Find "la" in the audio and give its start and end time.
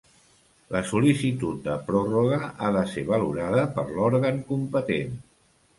0.75-0.79